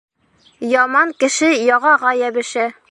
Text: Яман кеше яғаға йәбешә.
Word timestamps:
Яман 0.71 1.13
кеше 1.25 1.51
яғаға 1.69 2.17
йәбешә. 2.23 2.69